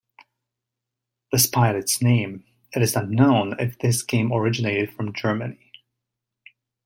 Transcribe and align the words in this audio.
Despite 1.31 1.75
its 1.75 2.01
name, 2.01 2.43
it 2.75 2.81
is 2.81 2.95
not 2.95 3.11
known 3.11 3.53
if 3.59 3.77
this 3.77 4.01
game 4.01 4.33
originated 4.33 4.91
from 4.91 5.13
Germany. 5.13 5.59